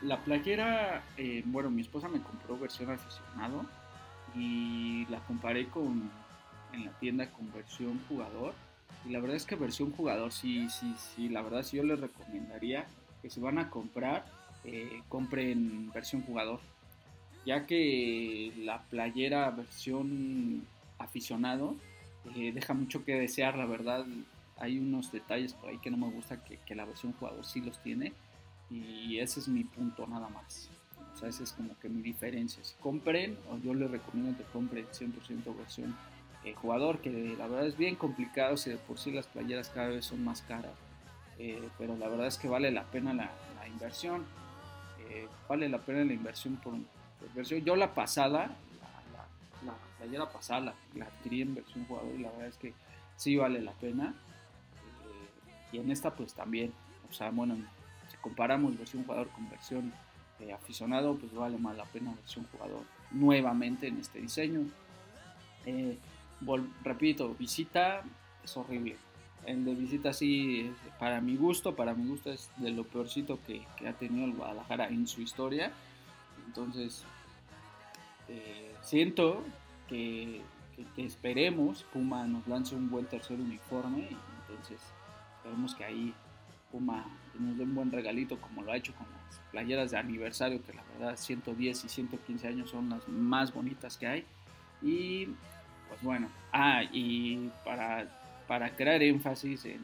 [0.01, 1.03] la playera,
[1.45, 3.65] bueno, mi esposa me compró versión aficionado
[4.33, 6.09] y la comparé con
[6.75, 8.53] en la tienda con versión jugador.
[9.05, 11.99] Y la verdad es que versión jugador sí, sí, sí, la verdad sí yo les
[11.99, 12.85] recomendaría
[13.21, 14.25] que si van a comprar,
[14.63, 16.59] eh, compren versión jugador.
[17.45, 20.65] Ya que la playera versión
[20.97, 21.75] aficionado,
[22.35, 24.05] eh, deja mucho que desear, la verdad.
[24.57, 27.81] Hay unos detalles por ahí que no me gusta que, la versión jugador sí los
[27.83, 28.13] tiene
[28.71, 30.69] y ese es mi punto nada más.
[31.15, 32.63] O sea, esa es como que mi diferencia.
[32.63, 35.95] Si compren, o yo les recomiendo que compren 100% versión
[36.45, 39.87] eh, jugador, que la verdad es bien complicado, si de por sí las playeras cada
[39.87, 40.73] vez son más caras.
[41.39, 43.31] Eh, pero la verdad es que vale la pena la,
[43.67, 44.23] inversión.
[45.09, 46.75] Eh, vale la pena la inversión por,
[47.33, 47.65] versión.
[47.65, 48.55] Yo la pasada,
[49.65, 52.73] la, playera pasada, la, adquirí en versión jugador y la verdad es que
[53.17, 54.13] sí vale la pena.
[55.71, 56.71] y en esta pues también.
[57.09, 57.55] O sea, bueno,
[58.11, 59.91] si comparamos versión jugador con versión
[60.53, 64.61] aficionado, pues vale más la pena versión jugador nuevamente en este diseño.
[66.83, 68.03] Repito, visita
[68.43, 68.95] es horrible.
[69.45, 73.65] El de visita sí, para mi gusto, para mi gusto es de lo peorcito que,
[73.87, 75.71] ha tenido el Guadalajara en su historia.
[76.47, 77.03] Entonces,
[78.27, 79.43] eh, siento
[79.87, 80.41] que,
[80.97, 84.09] esperemos Puma nos lance un buen tercer uniforme.
[84.41, 84.81] Entonces,
[85.37, 86.13] esperemos que ahí
[86.71, 87.05] Puma
[87.39, 90.73] nos dé un buen regalito como lo ha hecho con las playeras de aniversario, que
[90.73, 94.25] la verdad 110 y 115 años son las más bonitas que hay.
[94.81, 95.29] Y
[95.95, 98.05] pues bueno, ah, y para,
[98.47, 99.81] para crear énfasis en,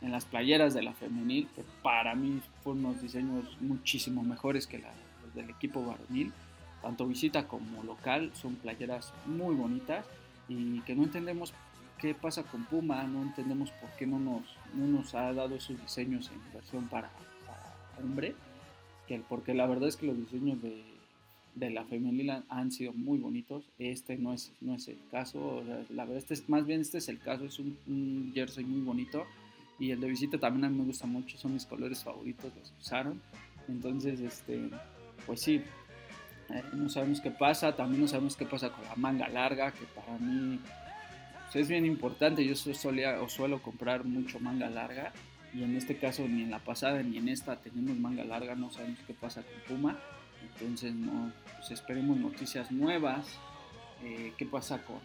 [0.00, 4.78] en, las playeras de la femenil, que para mí fueron unos diseños muchísimo mejores que
[4.78, 6.32] los del equipo varonil,
[6.80, 10.06] tanto visita como local, son playeras muy bonitas
[10.48, 11.52] y que no entendemos
[11.98, 14.42] qué pasa con Puma, no entendemos por qué no nos,
[14.74, 17.10] no nos ha dado esos diseños en versión para,
[17.46, 18.34] para hombre,
[19.06, 20.91] que, porque la verdad es que los diseños de
[21.54, 23.68] de la femenil han sido muy bonitos.
[23.78, 25.62] Este no es, no es el caso.
[25.90, 27.44] La verdad, este es, más bien este es el caso.
[27.44, 29.26] Es un, jersey muy bonito.
[29.78, 31.36] Y el de visita también a mí me gusta mucho.
[31.38, 32.52] Son mis colores favoritos.
[32.56, 33.20] Los usaron.
[33.68, 34.70] Entonces, este,
[35.26, 35.62] pues sí.
[36.50, 37.74] Eh, no sabemos qué pasa.
[37.74, 39.72] También no sabemos qué pasa con la manga larga.
[39.72, 40.58] Que para mí
[41.44, 42.44] pues, es bien importante.
[42.46, 45.12] Yo solía, o suelo comprar mucho manga larga.
[45.54, 48.54] Y en este caso, ni en la pasada ni en esta tenemos manga larga.
[48.54, 49.98] No sabemos qué pasa con Puma.
[50.42, 53.26] Entonces, no, pues esperemos noticias nuevas.
[54.02, 54.98] Eh, ¿Qué pasa con,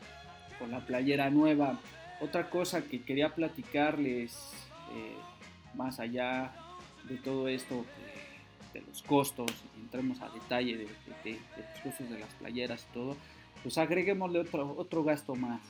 [0.60, 1.80] con, la playera nueva?
[2.20, 4.36] Otra cosa que quería platicarles,
[4.94, 5.16] eh,
[5.76, 6.52] más allá
[7.04, 7.86] de todo esto,
[8.74, 13.18] de, los costos, entremos a detalle de, los costos de las playeras y todo,
[13.64, 15.62] pues agreguémosle otro, otro gasto más.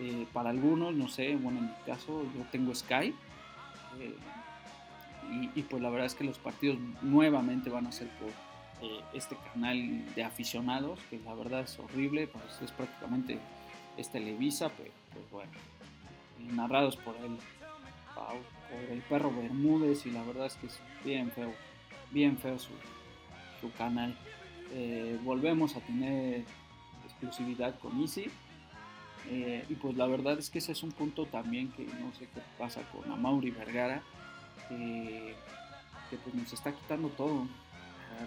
[0.00, 3.14] Eh, para algunos, no sé, bueno, en mi caso yo tengo Sky.
[5.30, 8.30] y, y, pues la verdad es que los partidos nuevamente van a ser por,
[8.82, 13.38] eh, este canal de aficionados, que la verdad es horrible, pues es prácticamente
[13.96, 15.52] es Televisa, pero pues bueno,
[16.54, 17.38] narrados por el,
[18.14, 21.52] por el perro Bermúdez y la verdad es que es bien feo,
[22.10, 22.70] bien feo su,
[23.60, 24.16] su canal.
[24.72, 26.44] Eh, volvemos a tener
[27.04, 28.30] exclusividad con Easy.
[29.30, 32.28] Eh, y pues la verdad es que ese es un punto también que no sé
[32.32, 34.00] qué pasa con Amaury Vergara,
[34.68, 35.34] que
[36.22, 37.46] pues nos está quitando todo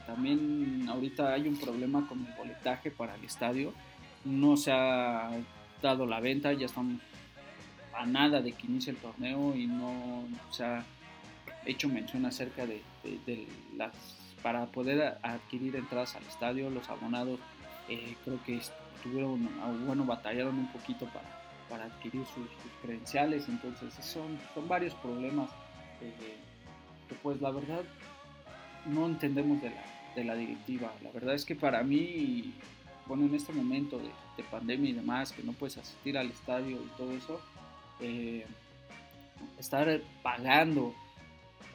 [0.06, 3.74] también ahorita hay un problema con el boletaje para el estadio.
[4.26, 5.32] No se ha
[5.82, 7.02] dado la venta, ya estamos
[7.94, 10.86] a nada de que inicie el torneo y no se ha
[11.66, 12.82] hecho mención acerca de,
[13.76, 13.92] las
[14.42, 16.70] para poder adquirir entradas al estadio.
[16.70, 17.40] Los abonados
[17.90, 22.48] eh, creo que estuvieron, ah, bueno, batallaron un poquito para, para adquirir sus,
[22.82, 23.48] credenciales.
[23.48, 25.50] Entonces son, son varios problemas
[26.02, 26.38] eh,
[27.22, 27.82] pues la verdad
[28.86, 29.84] no entendemos de la,
[30.16, 30.94] de la directiva.
[31.04, 32.54] La verdad es que para mí,
[33.06, 34.12] bueno, en este momento de,
[34.50, 37.40] pandemia y demás, que no puedes asistir al estadio y todo eso,
[38.00, 38.44] eh,
[39.60, 40.96] estar pagando,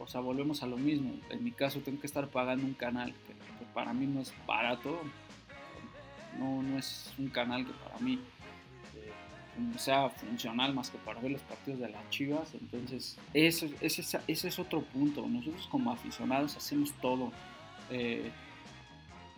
[0.01, 1.14] o sea, volvemos a lo mismo.
[1.31, 3.35] En mi caso tengo que estar pagando un canal que,
[3.73, 5.01] para mí no es barato,
[6.40, 8.19] no, no es un canal que para mí
[9.79, 12.55] sea funcional más que para ver los partidos de las Chivas.
[12.55, 15.27] Entonces, ese, ese, ese es otro punto.
[15.27, 17.33] Nosotros como aficionados hacemos todo
[17.90, 18.31] eh,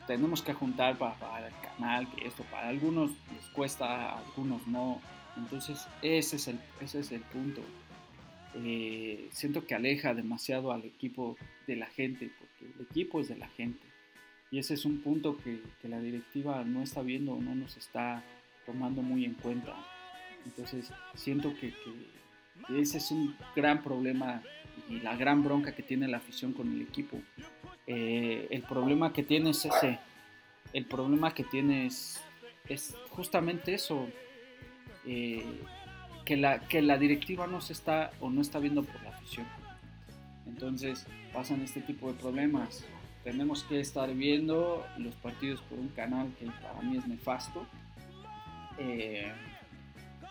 [0.06, 5.00] tenemos que juntar para pagar el canal, que esto para algunos les cuesta, algunos no.
[5.36, 7.60] Entonces ese es el, ese es el punto.
[8.54, 13.36] Eh, siento que aleja demasiado al equipo de la gente, porque el equipo es de
[13.36, 13.86] la gente.
[14.50, 18.24] Y ese es un punto que, la directiva no está viendo, no nos está
[18.64, 19.76] tomando muy en cuenta.
[20.44, 21.74] Entonces siento que,
[22.76, 24.42] ese es un gran problema
[24.88, 27.18] y la gran bronca que tiene la afición con el equipo.
[27.86, 29.98] Eh, el problema que tiene es ese.
[30.72, 32.22] El problema que tiene es,
[33.10, 34.08] justamente eso.
[35.06, 35.44] Eh,
[36.24, 39.46] que, la, que la directiva no se está o no está viendo por la afición.
[40.46, 42.84] Entonces pasan este tipo de problemas.
[43.24, 47.66] Tenemos que estar viendo los partidos por un canal que para mí es nefasto.
[48.78, 49.32] Eh,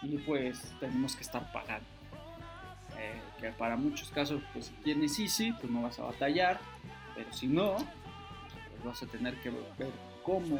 [0.02, 1.88] y pues tenemos que estar pagando.
[2.98, 6.60] Eh, que para muchos casos, pues si tienes Easy, pues no vas a batallar,
[7.16, 9.91] pero si no, pues vas a tener que ver
[10.24, 10.60] cómo,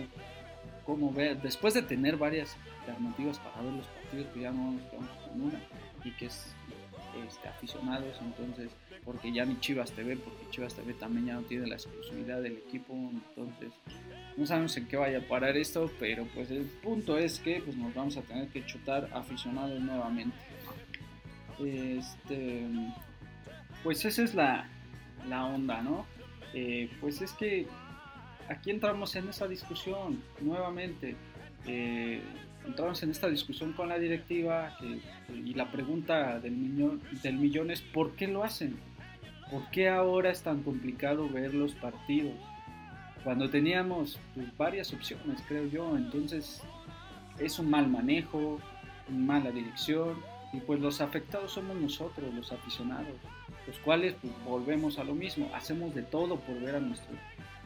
[0.86, 4.82] cómo ver, después de tener varias alternativas para ver los partidos, que ya no nos
[4.84, 5.60] quedamos con una,
[6.04, 6.54] y que es
[7.28, 8.70] este, aficionados, entonces,
[9.04, 12.58] porque ya ni Chivas TV, porque Chivas TV también ya no tiene la exclusividad del
[12.58, 13.72] equipo, entonces
[14.38, 17.76] no sabemos en qué vaya a parar esto, pero pues el punto es que pues
[17.76, 20.38] nos vamos a tener que chutar aficionados nuevamente.
[21.60, 22.68] Este,
[23.84, 24.70] pues esa es la,
[25.28, 26.06] la onda, ¿no?
[26.54, 27.66] Eh, pues es que
[28.48, 31.16] aquí entramos en esa discusión nuevamente.
[31.66, 32.22] Eh,
[32.66, 34.78] entramos en esta discusión con la directiva
[35.30, 38.78] y la pregunta del millón, del millón es ¿por qué lo hacen?
[39.50, 42.36] ¿Por qué ahora es tan complicado ver los partidos?
[43.24, 46.62] Cuando teníamos pues, varias opciones, creo yo, entonces
[47.40, 48.60] es un mal manejo,
[49.10, 50.18] mala dirección
[50.54, 53.16] y pues los afectados somos nosotros, los aficionados,
[53.66, 57.16] los cuales pues, volvemos a lo mismo, hacemos de todo por ver a nuestro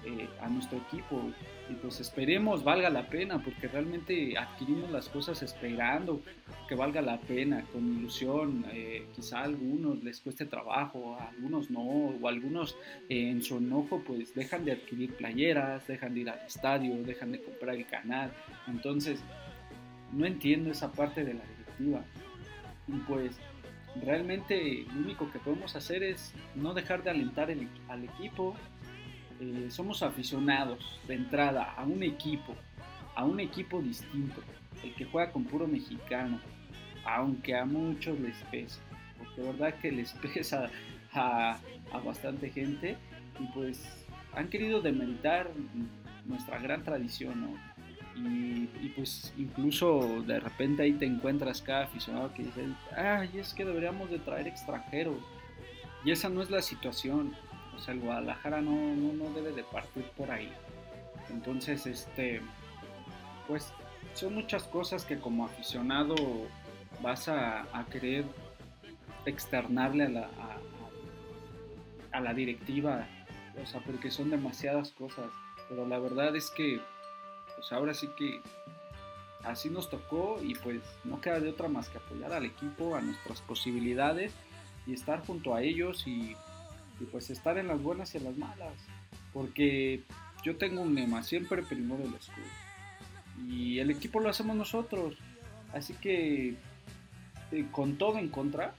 [0.06, 1.32] eh, a nuestro equipo.
[1.70, 6.22] Y pues esperemos valga la pena porque realmente adquirimos las cosas esperando
[6.68, 11.70] que valga la pena con ilusión eh, quizá a algunos les cueste trabajo a algunos
[11.70, 12.78] no o algunos
[13.10, 17.32] eh, en su enojo pues dejan de adquirir playeras dejan de ir al estadio dejan
[17.32, 18.32] de comprar el canal.
[18.68, 19.24] Entonces
[20.12, 22.04] no entiendo esa parte de la directiva.
[22.88, 23.40] Y pues
[24.04, 27.50] realmente lo único que podemos hacer es no dejar de alentar
[27.90, 28.56] al equipo
[29.42, 30.78] eh, somos aficionados
[31.08, 32.56] de entrada a un equipo,
[33.16, 34.40] a un equipo distinto,
[34.84, 36.40] el que juega con puro mexicano,
[37.06, 38.80] aunque a muchos les pesa,
[39.18, 40.70] porque de verdad que les pesa
[41.14, 41.60] a,
[42.06, 42.98] bastante gente
[43.40, 43.84] y pues
[44.36, 45.50] han querido demeritar
[46.26, 47.72] nuestra gran tradición, ¿no?
[48.16, 53.56] Y, y, pues incluso de repente ahí te encuentras cada aficionado que dice, ay, es
[53.56, 55.18] que deberíamos de traer extranjeros.
[56.06, 57.34] Y esa no es la situación.
[57.76, 60.52] O sea, el Guadalajara no, no, debe de partir por ahí.
[61.30, 62.42] Entonces, este,
[63.48, 63.72] pues
[64.14, 66.16] son muchas cosas que como aficionado
[67.02, 68.26] vas a, querer
[69.26, 70.30] externarle a la,
[72.12, 73.08] a, la directiva,
[73.62, 75.28] o sea, porque son demasiadas cosas.
[75.70, 76.82] Pero la verdad es que,
[77.56, 78.42] pues ahora sí que
[79.44, 83.02] así nos tocó y pues no queda de otra más que apoyar al equipo, a
[83.02, 84.34] nuestras posibilidades
[84.86, 86.36] y estar junto a ellos y
[87.02, 88.74] y pues estar en las buenas y en las malas.
[89.34, 90.04] Porque
[90.44, 92.46] yo tengo un lema, siempre primero el escudo.
[93.48, 95.18] Y el equipo lo hacemos nosotros.
[95.74, 96.56] Así que
[97.52, 98.76] eh, con todo en contra,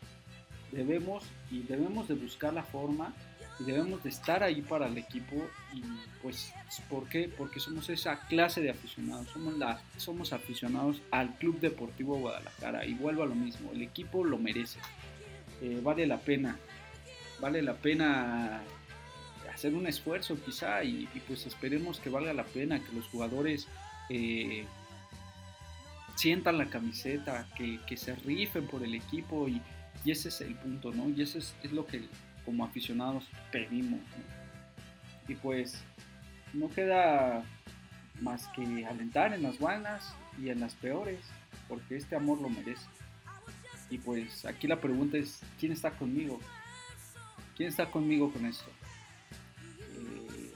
[0.71, 3.15] debemos y debemos de buscar la forma
[3.59, 5.37] y debemos de estar ahí para el equipo
[5.73, 5.83] y
[6.23, 6.53] pues
[6.89, 7.31] ¿por qué?
[7.37, 12.95] Porque somos esa clase de aficionados, somos, la, somos aficionados al Club Deportivo Guadalajara y
[12.95, 14.79] vuelvo a lo mismo, el equipo lo merece,
[15.61, 16.59] eh, vale la pena
[17.43, 18.63] vale la pena
[19.53, 23.67] hacer un esfuerzo quizá y, pues esperemos que valga la pena, que los jugadores
[24.09, 24.65] eh,
[26.15, 29.61] sientan la camiseta, que, se rifen por el equipo y,
[30.07, 31.09] ese es el punto, ¿no?
[31.11, 32.03] Y eso es, lo que
[32.45, 34.01] como aficionados pedimos.
[35.29, 35.83] Y pues
[36.53, 37.45] no queda
[38.21, 41.21] más que alentar en las buenas y en las peores,
[41.69, 42.87] porque este amor lo merece.
[43.91, 46.41] Y pues aquí la pregunta es, ¿quién está conmigo?
[47.63, 48.69] ¿Quién está conmigo con esto?
[49.95, 50.53] Eh,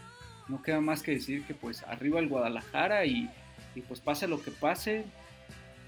[0.48, 3.30] no queda más que decir que pues arriba el Guadalajara y,
[3.86, 5.04] pues pase lo que pase,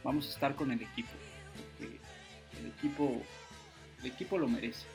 [0.04, 1.10] vamos a estar con el equipo.
[1.80, 3.20] el equipo,
[3.98, 4.86] el equipo lo merece.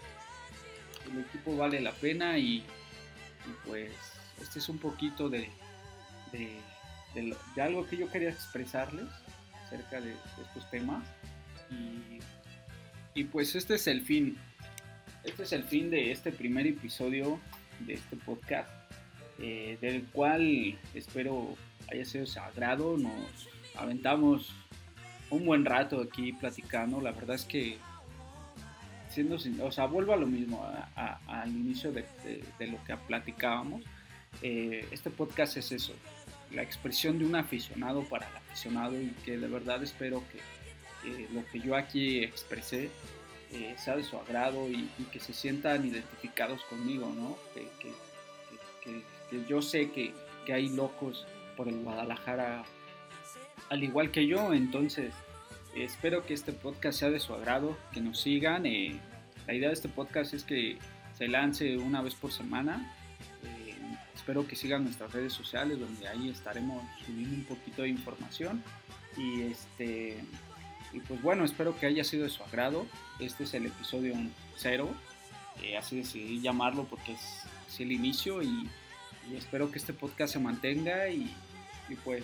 [1.11, 2.63] El equipo vale la pena y,
[3.65, 3.91] pues
[4.41, 5.49] este es un poquito de,
[6.31, 9.09] de, algo que yo quería expresarles
[9.65, 11.05] acerca de, estos temas.
[13.13, 14.37] y pues este es el fin
[15.23, 17.39] este es el fin de este primer episodio
[17.79, 18.69] de este podcast,
[19.39, 21.55] eh, del cual espero
[21.91, 22.97] haya sido sagrado.
[22.97, 24.53] Nos aventamos
[25.29, 26.99] un buen rato aquí platicando.
[26.99, 27.77] La verdad es que,
[29.09, 30.65] siendo o sea, vuelvo a lo mismo,
[30.95, 32.05] al inicio de,
[32.59, 33.83] lo que platicábamos.
[34.41, 35.93] Eh, este podcast es eso,
[36.51, 40.39] la expresión de un aficionado para el aficionado y que de verdad espero que
[41.33, 42.89] lo que yo aquí expresé
[43.77, 47.37] sea de su agrado y, que se sientan identificados conmigo, ¿no?
[47.53, 47.93] Que,
[49.47, 50.13] yo sé que,
[50.51, 51.25] hay locos
[51.55, 52.65] por el Guadalajara
[53.69, 55.13] al igual que yo, entonces
[55.75, 58.65] espero que este podcast sea de su agrado, que nos sigan.
[58.65, 58.99] Eh,
[59.47, 60.77] la idea de este podcast es que
[61.17, 62.93] se lance una vez por semana.
[63.43, 63.75] Eh,
[64.15, 68.63] espero que sigan nuestras redes sociales donde ahí estaremos subiendo un poquito de información
[69.17, 70.17] y este
[70.93, 72.85] Y pues bueno, espero que haya sido de su agrado.
[73.19, 74.15] Este es el episodio
[74.55, 74.89] cero,
[75.61, 78.69] eh, así decidí llamarlo porque es, el inicio y,
[79.35, 81.33] espero que este podcast se mantenga y,
[82.03, 82.23] pues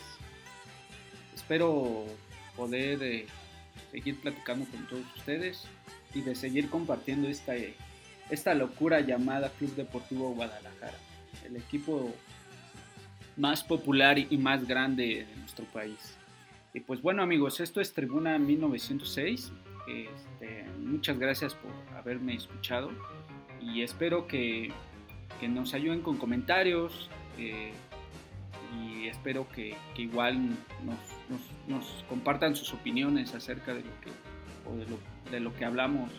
[1.36, 2.05] espero
[2.55, 3.28] poder eh,
[3.91, 5.63] seguir platicando con todos ustedes
[6.13, 7.53] y de seguir compartiendo esta,
[8.30, 10.97] esta locura llamada Club Deportivo Guadalajara,
[11.45, 12.13] el equipo
[13.38, 16.15] más popular y más grande de nuestro país.
[16.74, 19.51] Y pues bueno amigos, esto es Tribuna 1906.
[19.88, 22.91] Este, muchas gracias por haberme escuchado
[23.59, 24.72] y espero que,
[25.39, 27.09] que nos ayuden con comentarios
[27.39, 27.72] eh,
[28.78, 30.49] y espero que, que igual
[31.67, 34.11] nos, compartan sus opiniones acerca de lo que,
[34.78, 34.99] de, lo,
[35.32, 36.11] de lo que hablamos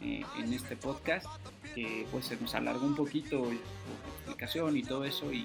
[0.00, 1.26] eh, en este podcast,
[1.74, 5.44] que pues se nos alargó un poquito la explicación y todo eso y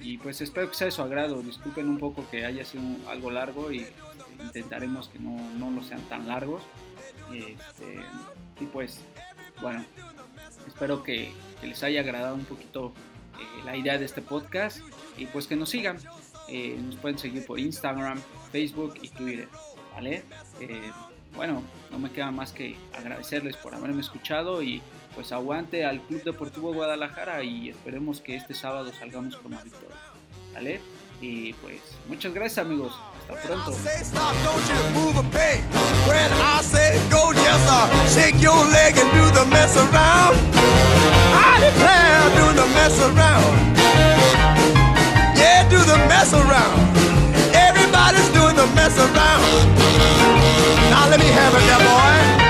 [0.00, 1.42] y pues espero que sea de su agrado.
[1.42, 3.86] Disculpen un poco que haya sido algo largo y
[4.42, 6.62] intentaremos que no, no lo sean tan largos.
[7.32, 8.00] Este,
[8.60, 9.00] y pues,
[9.60, 9.84] bueno,
[10.66, 11.32] espero que,
[11.62, 12.92] les haya agradado un poquito
[13.38, 14.80] eh, la idea de este podcast
[15.16, 15.96] y pues que nos sigan.
[16.48, 18.20] Eh, nos pueden seguir por Instagram,
[18.52, 19.48] Facebook y Twitter,
[19.94, 20.24] ¿vale?
[20.60, 20.92] Eh,
[21.34, 24.82] bueno, no me queda más que agradecerles por haberme escuchado y
[25.14, 29.96] pues aguante al Club Deportivo Guadalajara y esperemos que este sábado salgamos con la victoria.
[30.52, 30.80] ¿Vale?
[31.20, 32.92] Y pues muchas gracias amigos.
[33.28, 33.72] Hasta pronto.
[47.54, 49.76] Everybody's doing the mess around.
[50.90, 52.43] Now let me have it, boy.